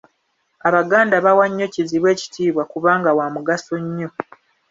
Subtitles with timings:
[0.67, 4.09] Abaganda bawa nnyo kizibwe ekitiibwa kubanga wa mugaso nnyo.